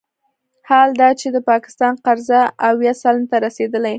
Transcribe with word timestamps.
حال 0.69 0.89
دا 1.01 1.09
چې 1.19 1.27
د 1.35 1.37
پاکستان 1.49 1.93
قرضه 2.05 2.39
اویا 2.69 2.93
سلنې 3.01 3.27
ته 3.31 3.37
رسیدلې 3.45 3.89